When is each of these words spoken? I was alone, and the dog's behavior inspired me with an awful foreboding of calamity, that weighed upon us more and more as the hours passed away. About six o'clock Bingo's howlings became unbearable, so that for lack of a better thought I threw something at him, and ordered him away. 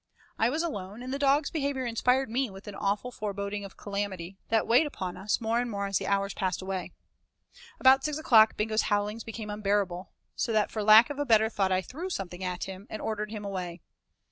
I 0.39 0.49
was 0.49 0.63
alone, 0.63 1.03
and 1.03 1.13
the 1.13 1.19
dog's 1.19 1.51
behavior 1.51 1.85
inspired 1.85 2.27
me 2.27 2.49
with 2.49 2.67
an 2.67 2.73
awful 2.73 3.11
foreboding 3.11 3.63
of 3.63 3.77
calamity, 3.77 4.39
that 4.49 4.65
weighed 4.65 4.87
upon 4.87 5.15
us 5.15 5.39
more 5.39 5.59
and 5.59 5.69
more 5.69 5.85
as 5.85 5.99
the 5.99 6.07
hours 6.07 6.33
passed 6.33 6.59
away. 6.59 6.91
About 7.79 8.03
six 8.03 8.17
o'clock 8.17 8.57
Bingo's 8.57 8.81
howlings 8.89 9.23
became 9.23 9.51
unbearable, 9.51 10.11
so 10.35 10.51
that 10.53 10.71
for 10.71 10.81
lack 10.81 11.11
of 11.11 11.19
a 11.19 11.23
better 11.23 11.49
thought 11.49 11.71
I 11.71 11.83
threw 11.83 12.09
something 12.09 12.43
at 12.43 12.63
him, 12.63 12.87
and 12.89 12.99
ordered 12.99 13.29
him 13.29 13.45
away. 13.45 13.79